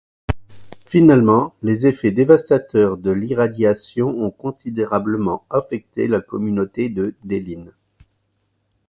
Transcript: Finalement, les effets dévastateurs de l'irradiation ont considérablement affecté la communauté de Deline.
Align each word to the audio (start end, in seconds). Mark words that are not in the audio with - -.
Finalement, 0.87 1.53
les 1.61 1.85
effets 1.85 2.09
dévastateurs 2.11 2.97
de 2.97 3.11
l'irradiation 3.11 4.07
ont 4.09 4.31
considérablement 4.31 5.45
affecté 5.51 6.07
la 6.07 6.21
communauté 6.21 6.89
de 6.89 7.13
Deline. 7.23 7.71